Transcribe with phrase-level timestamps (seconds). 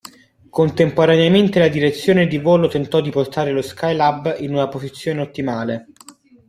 [0.49, 5.89] Contemporaneamente la direzione di volo tentò di portare lo Skylab in una posizione ottimale.